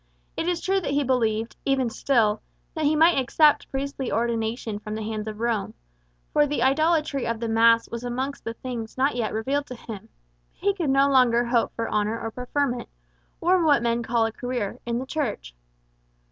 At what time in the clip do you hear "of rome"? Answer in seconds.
5.27-5.75